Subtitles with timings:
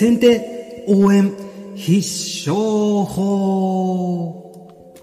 [0.00, 1.30] 先手応援
[1.76, 1.98] 必
[2.48, 2.54] 勝
[3.04, 4.30] 法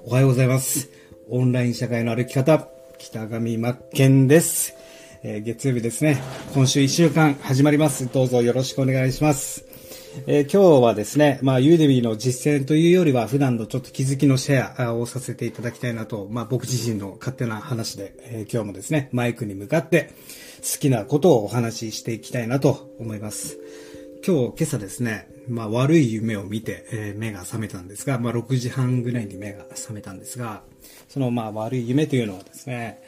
[0.04, 0.89] おはようございます。
[1.29, 2.67] オンライン社会の歩き方、
[2.97, 4.73] 北上真剣です。
[5.21, 6.18] えー月曜日ですね。
[6.55, 8.12] 今週1週間始まります。
[8.12, 9.65] どうぞよろしくお願いします。
[10.26, 20.09] えー今日はですね、まあ、ユーデミーの実践というよりは、普段のちょっと気づきのシェアをさせていただきたいなと、まあ、僕自身の勝手な話で、えー今日もですね、マイクに向かって
[20.64, 23.59] 好きなことをお話ししていきたいなと思います。
[24.27, 30.63] 今日、今朝ですね、まあ、悪い夢を見て、えー目が覚めたんですが、まあ、6時半ぐらいに目が覚めたんですが、
[31.08, 33.02] その、まあ、悪い夢というのはですね、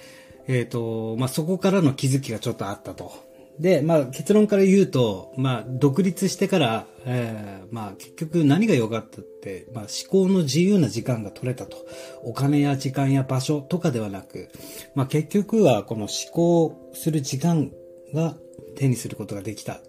[0.48, 3.12] えっ、と、まあ、そこからの気づきがちょっとあったと。
[3.60, 11.86] で、まあ、結論から言うと、まあ、独立してから、えーまあ、結局何が良かったって、まあ、思考の自由な時間が取れたと。
[12.24, 14.48] お金や時間や場所とかではなく、
[14.96, 17.74] まあ、結局はこの思考する時間
[18.14, 18.38] が
[18.78, 19.82] 手にすることができた。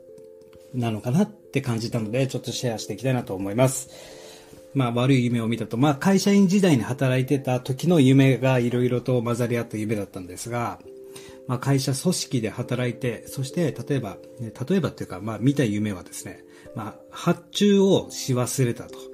[0.74, 3.90] なのかなって感じたので、ちょっとシェアしていきたいなと思います。
[4.74, 10.78] まあ悪い夢を見たと、まあ会社員時代に働いてた時の夢がいろいろと混ざり合った夢だったんですが、
[11.48, 19.10] まあ会社組織で働いて、そして例えば、例えばっていうか、まあ見た夢はですね、まあ発注をし忘れたと。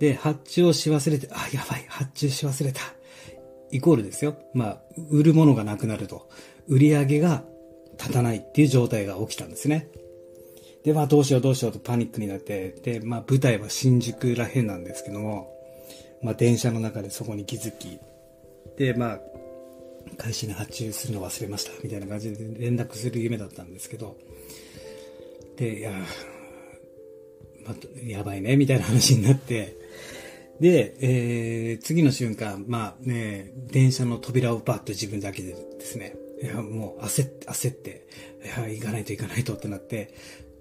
[0.00, 2.80] で、発注をし忘れて、あ、やばい、発注し忘れた。
[3.70, 4.36] イコールですよ。
[4.54, 6.28] まあ、売るものがなくなると。
[6.68, 7.44] 売り上げが
[7.98, 9.88] 立たないっていう状態が起きたんですね。
[10.84, 15.52] で、まあどうしようどうしようとパニックになって、で、まあ舞台は新宿らへんなんですけども、
[16.22, 17.98] まあ電車の中でそこに気づき、
[18.76, 19.20] で、まあ、
[20.16, 24.16] 会社に発注するの忘れました、みたいな感じで連絡する夢だったんですけど、
[25.56, 25.90] で、いや、
[27.66, 29.76] まあ、やばいね、みたいな話になって、
[30.60, 38.06] で、えー、次の瞬間、まあね、電車の扉をバッと自分だけでですね、いや、もう焦って、焦って、
[38.44, 40.14] いや、行かないと行かないとってなって、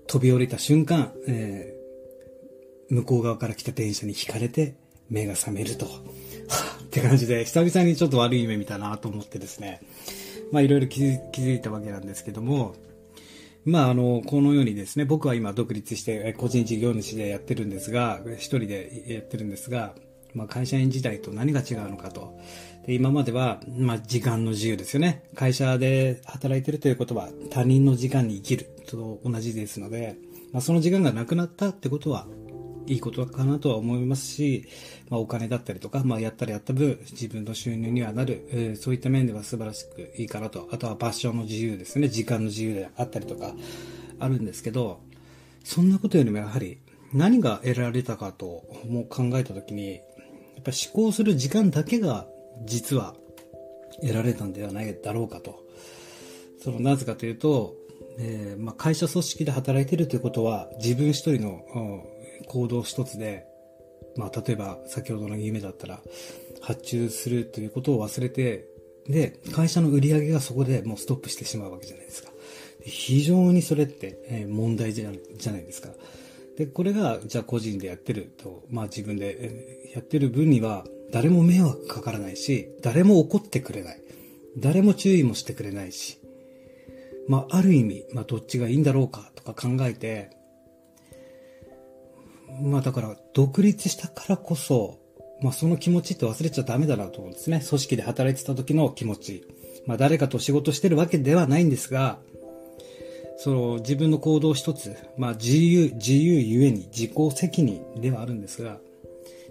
[0.07, 1.77] 飛び降りた瞬間、えー
[2.89, 4.75] 向こう側から来た電車に引かれて、
[5.09, 5.85] 目が覚めると。
[5.85, 5.89] っ
[6.89, 9.81] て感じで、久々にちょっと悪い夢見たなと思ってですね、
[10.51, 12.75] まあいろいろ気づいたわけなんですけども、
[13.65, 19.93] まあ、あの、このようにですね、僕は今独立して個人事業主でやってるんですが、一人でやってるんですが、
[20.33, 22.39] まあ、会社員時代と何が違うのかと。
[22.85, 25.23] で今までは、まあ、時間の自由ですよね。
[25.35, 30.17] 会社で働いてるということは他人の時間に生きると同じですので、
[30.51, 32.27] まあ、その時間がなくなったってことは、
[32.87, 34.65] いいことかなとは思いますし、
[35.09, 40.69] まあ、お金だったりとか、まあ、やったらやった分、自分の収入にはなる、えーそういった面では素晴らしくいいかなと。
[40.71, 42.07] あとは場所の自由ですね。
[42.07, 43.53] 時間の自由であったりとか、
[44.19, 45.01] あるんですけど、
[45.63, 46.79] そんなことよりもやはり、
[47.13, 49.99] 何が得られたかとも考えたときに、や
[50.61, 52.27] っぱ思考する時間だけが、
[52.65, 53.15] 実は、
[54.01, 55.63] 得られたんではないだろうかと。
[56.63, 57.75] その、なぜかというと、
[58.19, 61.63] えまあ、会社組織で働いてるということは、自分一人の
[62.47, 63.45] 行動一つで、
[64.15, 66.01] まあ、例えば先ほどの夢だったら、
[66.61, 68.67] 発注するということを忘れて、
[69.07, 72.31] で、会社の売り上げがそこでもうストップしてしまうわけじゃないですか。
[72.83, 75.89] 非常にそれって、問題じゃじゃないですか。
[76.57, 84.01] で、これが、じゃあ個人でやってると、まあ自分でやってる分には、誰も迷惑かからないし、誰も怒ってくれない。
[84.57, 86.17] 誰も注意もしてくれないし。
[87.27, 90.29] まあ、ある意味、まあ、どっちがいいんだろうかとか考えて、
[92.61, 94.99] まあ、だから、独立したからこそ、
[95.41, 97.61] まあ、その気持ちって忘れちゃダメだなと思うんですね。
[97.67, 99.45] 組織で働いてた時の気持ち。
[99.85, 102.19] まあ、誰かと仕事してるわけではないんですが、
[103.37, 108.79] その自分の行動一つ、まあ、自由、自由ゆえに自己責任ではあるんですが、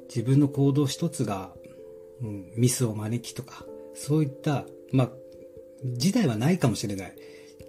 [0.09, 1.53] 自分の行動一つが、
[2.20, 5.10] うん、ミスを招きとか、そういった、まあ、
[5.84, 7.15] 時代はないかもしれない。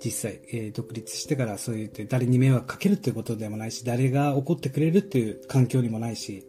[0.04, 6.48] 実際、えー独立してからそう言って誰に迷惑かけるっていうことでもないし、誰が怒ってくれるっていう環境にもないし、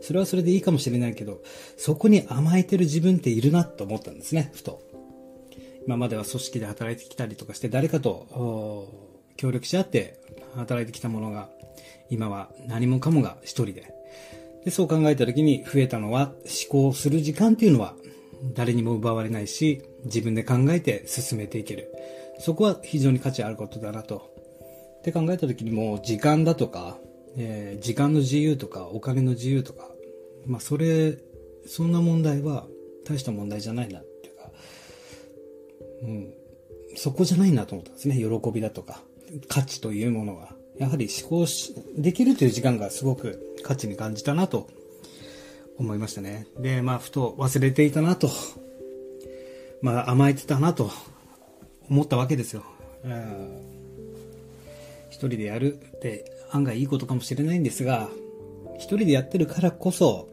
[0.00, 1.42] それはそれでいいかもしれないけど、
[1.76, 4.82] そこに甘えてる自分っているなと思ったんですね、ふと。
[5.86, 8.88] 今までは組織で働いてきたりとかして、誰かと
[9.36, 10.20] 協力し合って
[10.54, 11.48] 働いてきたものが、
[12.10, 13.92] 今は何もかもが一人で。
[14.64, 16.32] で、そう考えた時に増えたのは、
[16.70, 17.94] 思考する時間っていうのは、
[18.54, 21.92] 誰にも奪われないし、自分で考えて進めていける。
[22.38, 24.30] そこは非常に価値あることだなと。
[24.98, 26.98] って考えた時にも時間だとか、
[27.36, 29.88] えー時間の自由とかお金の自由とか、
[30.46, 31.18] まあそれ、
[31.66, 32.66] そんな問題は
[33.04, 34.50] 大した問題じゃないなっていうか、
[36.02, 36.34] うん、
[36.96, 38.16] そこじゃないなと思ったんですね。
[38.16, 39.02] 喜びだとか、
[39.48, 40.58] 価値というものは。
[40.78, 44.68] やはり思考し、できるという時間がすごく価値に感じたなと
[45.76, 46.46] 思いましたね。
[46.58, 48.30] で、まあ、ふと忘れていたなと、
[49.82, 50.90] まあ、甘えてたなと
[51.88, 52.64] 思ったわけですよ。
[53.04, 53.78] うん
[55.18, 58.08] 一人でやるって案外いいことかもしれないんですが、
[58.76, 60.28] 一人でやってるからこそ、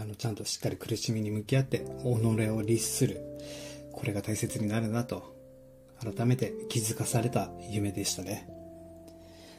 [0.00, 3.20] あの、ちゃんとしっかり苦しみに向き合って、己を律する。
[3.92, 5.34] これが大切になるなと、
[6.00, 8.46] 改めて気づかされた夢でしたね。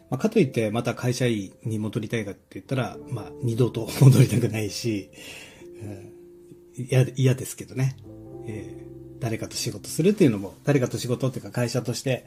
[0.09, 5.09] まあ、かといって、また会社員に戻りたいかって言ったら、まあ、二度と戻りたくないし、
[6.77, 7.97] 嫌、うん、嫌ですけどね。
[8.45, 8.92] えー
[9.23, 12.25] 誰かと仕事するっていうのも、誰かと仕事っていうか会社として、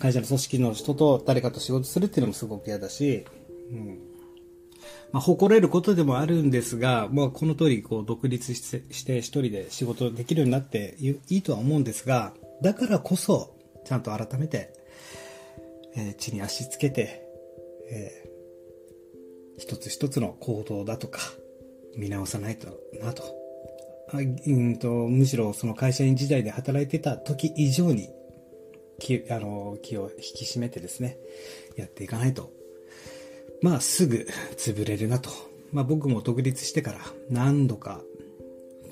[0.00, 3.24] 会社の組織の人と誰かと仕事するっていうのもすごく嫌だし、
[3.72, 3.98] うん。
[5.12, 13.56] まあ、誇れることでもあるんですが、まあ、この通り、こう、独立して一人で仕事できるようになっていいとは思うんですが、だからこそ、
[13.86, 14.74] ちゃんと改めて、
[15.96, 17.26] えー、地に足つけて、
[17.90, 21.18] えー、一つ一つの行動だとか、
[21.96, 23.45] 見直さないとなと。
[24.12, 28.08] うんと、むしろその会社員時代で働いてた時以上に
[28.98, 31.18] 気あの気を引き締めてですね、
[31.76, 32.52] やっていかないと。
[33.62, 34.26] まあすぐ
[34.56, 35.30] 潰れるなと。
[35.72, 37.00] まあ僕も独立してから
[37.30, 38.00] 何度か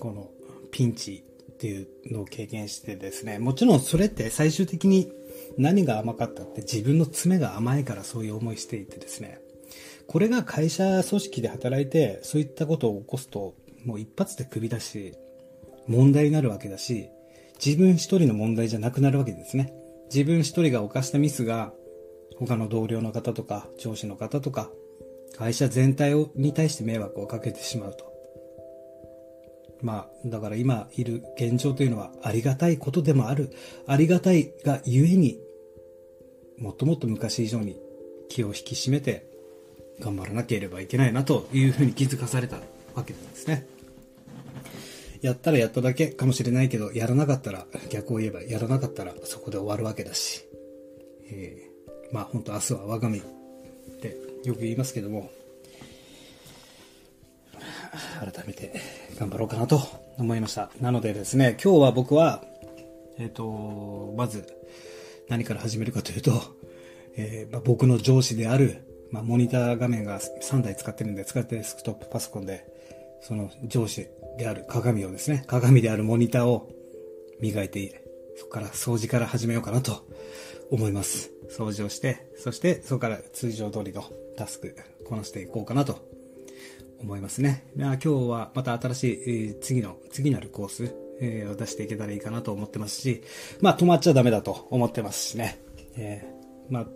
[0.00, 0.31] この
[0.70, 5.11] ピンチっていうのを経験してですね、もちろんそれって最終的に
[5.56, 9.38] 何が甘かったって自分の爪が甘いからそういう思いしていてですね、
[10.06, 13.55] これが会社組織で働いてそういったことを起こすと
[13.85, 15.15] もう一発で首だし、
[15.87, 17.11] 問題になるわけだし、
[17.65, 19.73] 自分一人の問題じゃなくなるわけですね。
[20.13, 21.73] 自分一人が犯したミスが
[22.37, 24.71] 他の同僚の方とか上司の方とか
[25.37, 28.13] 会社全体をに対して迷惑をかけてしまうと。
[29.83, 33.51] まあ、だから今いる現状というのはありがたいことでもある。
[33.87, 35.39] ありがたいがゆえに、
[36.59, 37.79] もっともっと昔以上に
[38.29, 39.27] 気を引き締めて
[40.01, 42.57] 頑張らなければいけないなというふうに気づかされた
[42.95, 43.67] わけなんですね。
[45.25, 50.44] やったらやっただけかもしれないけど、やらなかったら、逆を言えばやらなかったらそこで終わるわけだし。
[51.31, 51.75] えー
[52.15, 53.23] まあ本当明日は我が身っ
[54.00, 55.32] てよく言いますけども、
[58.21, 58.81] 改めて
[59.19, 59.81] 頑張ろうかなと
[60.17, 60.71] 思いました。
[60.81, 62.44] なのでですね、今日は僕は、
[63.19, 64.47] えっ、ー、と、まず
[65.29, 66.41] 何から始めるかというと、
[67.17, 72.65] えー、まあ、僕の上司である、まあ、モニター画面が3台使ってるんで、使ってデスクトップパソコンで、
[73.26, 74.06] その上司
[74.38, 76.71] である鏡をですね、鏡であるモニターを
[77.41, 78.05] 磨いて、
[78.37, 80.06] そこから掃除から始めようかなと
[80.71, 81.31] 思います。
[81.49, 84.05] 掃除をして、そしてそこから通常通りの
[84.37, 84.76] タスク
[85.06, 86.06] こなしていこうかなと
[87.00, 87.67] 思いますね。
[87.76, 93.23] 今日はまた新しい、え、次の、次なるコース、えー、を出していけたらいいかなと思ってますし、
[93.62, 95.61] まあ止まっちゃダメだと思ってますしね。
[95.97, 96.87] えー、まあ、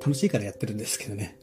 [0.00, 1.36] 楽しいからやってるんですけどね。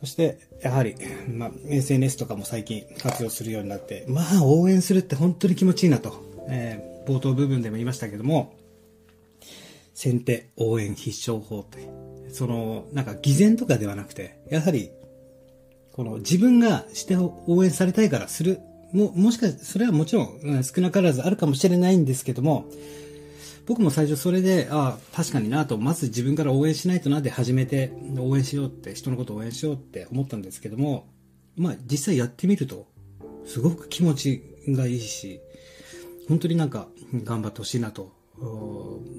[0.00, 0.94] そして、やはり、
[1.28, 8.54] まあ、SNS とかも最近活用するようになって、まあ、応援するって本当に気持ちいいなと、えー、冒頭部分でも言いましたけども、
[9.94, 11.88] 先手応援必勝法って、
[12.30, 14.90] その、なんか偽善とかではなくて、やはり、
[15.92, 18.60] この自分がして応援されたいからする、
[18.92, 22.66] も、もしかして、それはもちろん少なからずあるかもしれないんですけども、
[23.66, 31.08] 僕も最初それで、ああ、確かになと、まず自分から応援しないとなって始めて、応援しようって、人のことを応援しようって思ったんですけども、
[31.56, 32.86] まあ実際やってみると、
[33.44, 35.40] すごく気持ちがいいし、
[36.28, 36.88] 本当になんか
[37.24, 38.14] 頑張ってほしいなと。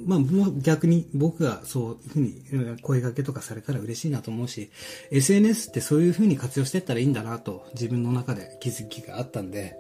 [0.06, 0.20] まあ、
[0.62, 4.70] 逆に僕がそういうふうに声掛けとかされたら嬉しいなと思うし、
[5.12, 9.76] SNS ってそういうふうに活用していったらいいんだなと自分の中で気づきがあったんで、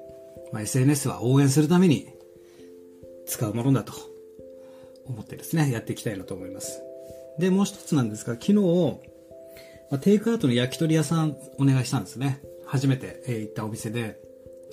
[0.51, 2.07] まあ、SNS は応援するために
[3.27, 4.16] 使うものだと。
[5.07, 6.81] 思ってですね、やっていきたいなと思います。
[7.39, 8.99] で、もう一つなんですが、昨日、
[9.89, 12.41] ま、テイクアウトの焼き鳥屋さんお願いしたんですね。
[12.65, 14.19] 初めて、え、行ったお店で、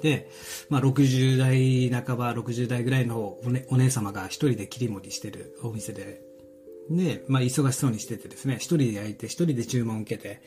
[0.02, 0.28] で、
[0.68, 6.20] まあ、60代半ば、60代ぐらいのお,、ね、お姉様が一人で切り盛りしてるお店で、
[6.90, 10.42] で、まあ、忙しそうにしててですね、一人で焼いて、一人で注文を受けて、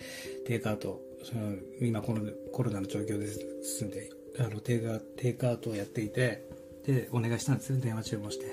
[0.46, 2.22] テイクアウト、その今この
[2.54, 3.28] コロナの状況で
[3.64, 6.48] すんで、あのテイクアウトをやっていて、
[6.86, 8.46] で、お願いしたんですね、電話注文して。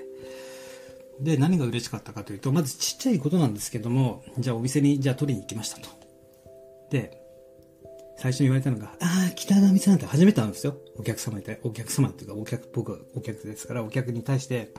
[1.21, 5.89] で、何が嬉しかったかというと、まずちっちゃいことなんですけども、じゃあお店に、じゃあ取りに行きましたと。
[6.91, 7.21] で、
[8.17, 10.77] 最初に言われたのが、ああ、北上さんって初めて会うんですよ。
[10.97, 14.71] お客様に対、お客様っていうか、お客、僕はお客ですから、お客に対して、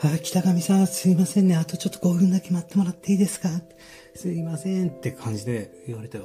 [0.00, 1.56] ああ、北上さんすいませんね。
[1.56, 3.48] あとちょっと5分だけ待ってもらっていいですか？
[4.14, 6.22] すいませんって感じで言われて、あ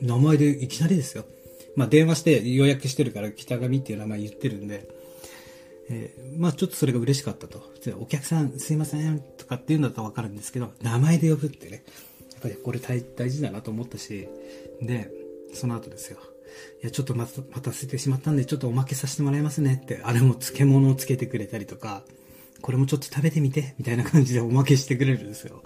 [0.00, 1.24] 名前でいきなりですよ。
[1.74, 4.88] まあ電話して予約してるから北上っていう名前言ってるんで、
[5.90, 7.62] えー、まあちょっとそれが嬉しかったと。
[7.98, 11.82] お客さんすいませんとかって言うんだったらわかるんですけど、名前で呼ぶってね。
[12.32, 14.28] やっぱりこれ大事だなと思ったし、
[14.80, 15.10] で、
[15.54, 16.18] その後ですよ。
[16.82, 22.04] いや、ちょっと待たせてしまったんで、ちょっとおまけさせてもらいますねって、あれも漬物をつけてくれたりとか、
[22.60, 25.62] これもちょっと食べてみて、みたいな感じでおまけしてくれるんですよ。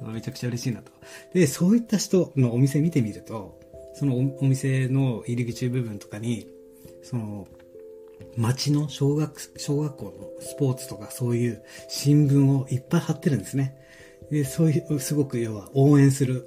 [0.00, 0.92] めちゃくちゃ嬉しいなと。
[1.34, 3.58] で、そういった人のお店見てみると、
[3.94, 6.46] そのお店の入り口部分とかに、
[7.02, 7.46] その、
[8.36, 13.76] 町の小学、小学校のスポーツとかそういう新聞をいっぱい貼ってるんですね。
[14.30, 16.46] で、そういう、すごく要は応援する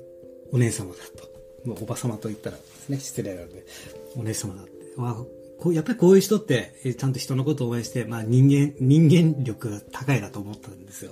[0.52, 1.36] お姉様だと。
[1.68, 3.66] もうおば様と言ったらですね、失礼なので、
[4.16, 4.72] お姉様だって。
[5.58, 11.12] こうやっぱりこういう人って、ちゃんと人のことを応援して、まあ人間、人間力が高いなと思ったんですよ。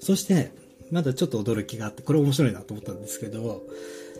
[0.00, 0.52] そして、
[0.90, 3.62] まだちょっと驚きがあって、これ面白いなと思ったんですけど、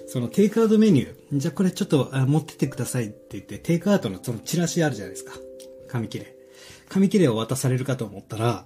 [0.07, 5.35] そのテイクアウトメニュー、じゃあこれちょっと持ってってくださいって言って、テイクアウトのそのチラシあるじゃないですか。
[5.91, 6.35] 紙切れ。
[6.89, 8.65] 紙切れを渡されるかと思ったら、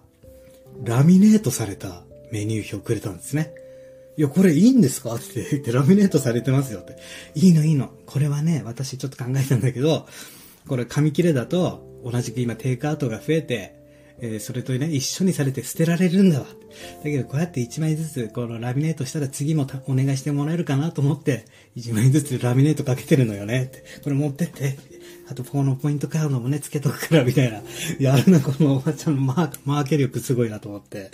[0.84, 2.02] ラミネートされた
[2.32, 3.54] メニュー表くれたんですね。
[4.16, 5.14] いや、これいいんですか？
[5.14, 6.96] って言って、ラミネートされてますよって。
[7.34, 7.90] いいのいいの。
[8.06, 10.06] これはね、私ちょっと考えたんだけど、
[10.68, 13.83] これ紙切れだと、同じく今テイクアウトが増えて、
[14.20, 16.46] えー、それとね、一緒にされて捨てられるんだわ。
[16.46, 16.54] だ
[17.04, 21.44] けど、こうやって1枚ずつ、このラミネートしたら次もお願いしてもらえるかなと思って、
[21.76, 23.84] 1枚ずつラミネートかけてるのよねって。
[24.02, 24.78] これ持ってって。
[25.28, 27.62] あと、このポイントカードもね、つけとくから、みたいな。
[27.98, 31.10] やるな、このおばちゃんのマーマーケ力すごいなと思って。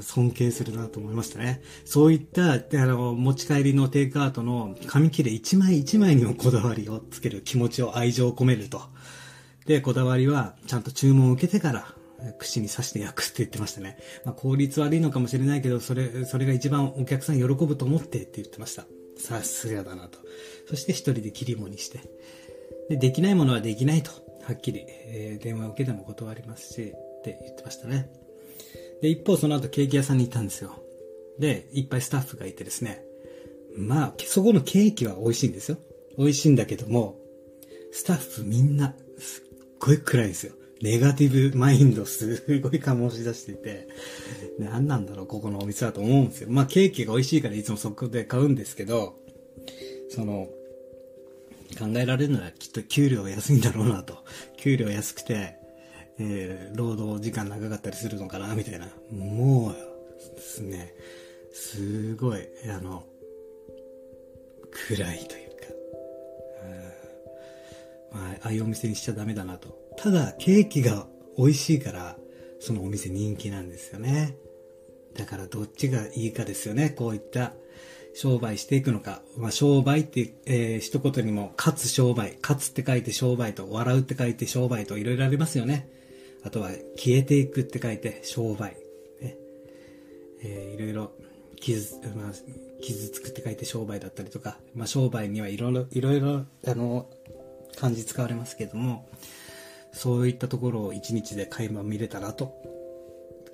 [0.00, 1.60] 尊敬するなと思いましたね。
[1.84, 8.82] そういった、あの、持ち帰りのテイクアウトの紙切れ一枚一枚にもこだわりをつける気持ちを愛情を込めると。
[9.66, 11.94] で、こだわりは、ちゃんと注文を受けてから、
[12.38, 13.98] 串に刺して焼くって言ってましたね。
[14.24, 18.86] まあ、効率悪いのかもしれないけど、それ、それが一番お客さん喜ぶと思ってって言ってました。
[19.16, 20.18] さすがだなと。
[20.68, 22.00] そして一人で切り盛りして。
[22.88, 24.10] で、できないものはできないと。
[24.42, 28.10] はっきり、えー、電話を受けても断りますし、って言ってましたね。
[29.00, 30.72] で、一方その後ケーキ屋さんに行ったんですよ。
[31.38, 33.02] で、いっぱいスタッフがいてですね。
[33.76, 35.78] まあ、そこのケーキは美味しいんですよ。
[36.16, 37.18] 美味しいんだけども、
[37.92, 39.43] スタッフみんな、す
[39.84, 40.54] ごい暗いんですよ。
[40.80, 43.88] ネガティブマインドすごい醸し出していて、
[44.58, 46.48] 何なんだろう、ここのお店だと思うんですよ。
[46.50, 49.14] まあ、ケーキが美味しいからいつもそこで買うんですけど、
[50.08, 50.48] その、
[51.78, 54.18] 考えられるのはきっと給料安いんだろうなと。
[54.56, 55.56] 給料安くて、
[56.18, 58.88] えー、労働時間長かったりするのかな、みたいな。
[59.10, 60.94] もう、ですね、
[61.52, 63.04] すごい、あの、
[64.88, 65.43] 暗いという、
[68.14, 69.76] まあ、ああいうお店にしちゃダメだなと。
[69.96, 71.06] ただ、ケーキが
[71.36, 72.16] 美味しいから、
[72.60, 74.36] そのお店人気なんですよね。
[75.14, 76.90] だからどっちがいいかですよね。
[76.90, 77.52] こういった
[78.14, 79.22] 商売していくのか。
[79.36, 82.38] まあ、商売って、えー、一言にも、勝つ商売。
[82.40, 85.88] 勝つって書いて商売と、笑うって書いて商売と、いろいろありますよね。
[86.44, 88.76] あとは、消えていくって書いて商売。
[89.20, 89.36] ね。
[90.42, 91.12] えー、いろいろ、
[91.60, 92.32] 傷、まあ、
[92.80, 97.10] 傷つくって書いて商売だったりとか、まあ、商売にはいろいろ、いろいろ、あの、
[97.76, 99.08] 漢字使われますけども、
[99.92, 102.54] そういったところを一日で垣間見れたなと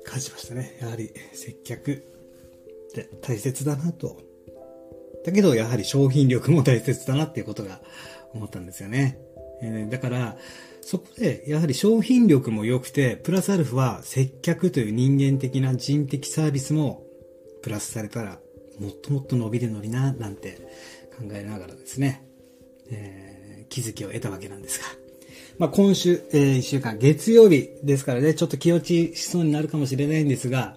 [0.05, 0.79] 感じましたね。
[0.81, 1.97] やはり接客っ
[2.95, 4.31] て大切だなと
[5.25, 7.81] だけど、やはり商品力も大切だなっていうことが
[8.33, 9.19] 思ったんですよね。
[9.62, 10.37] えー、だから、
[10.81, 17.05] そこで、やはり商品力も良くて、プラスアルファ接客という人間的な人的サービスも
[17.62, 18.39] プラスされたら、
[18.79, 20.53] もっともっと伸びるのにな、なんて
[21.19, 22.27] 考えながらですね、
[22.91, 23.29] えー、
[23.71, 24.87] 気づきを得たわけなんですが。
[25.59, 30.77] まあ、今週、えー、1週間、月曜日ですからね、ちょっと気落ちしそうになるかもしれないんですが、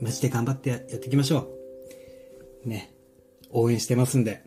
[0.00, 1.48] マジで頑張ってやっていきましょ
[2.64, 2.68] う。
[2.68, 2.92] ね。
[3.50, 4.42] 応援してますんで、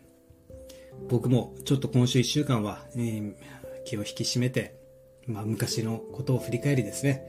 [1.08, 3.34] 僕もちょっと今週1週間は、えー、
[3.84, 4.78] 気を引き締めて、
[5.26, 7.24] まあ昔のことを振り返りですね、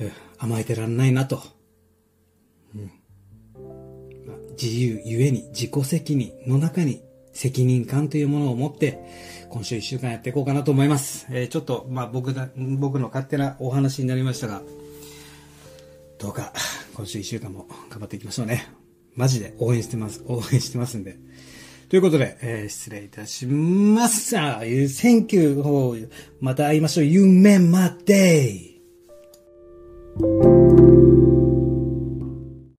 [0.00, 1.42] うん甘えてらんないなと。
[2.74, 2.90] うん、
[4.52, 8.98] 自由ゆえに自己責任の中に責任感というものを持って、
[9.50, 11.26] 今週1週間やっていこうかなと思います。
[11.30, 14.62] えー、ちょっと、まあ僕だ、僕の勝手なお話になりましたが、
[16.18, 16.52] どうか
[16.94, 18.68] 今週1週間も頑張っていきましょうね。
[19.16, 20.22] マジで応援してます。
[20.26, 21.16] 応援してますんで。
[21.88, 24.38] ということで、えー、失礼いたします。
[24.38, 26.08] あ、Thank you.
[26.40, 27.04] また会いましょう。
[27.04, 28.76] 夢まで。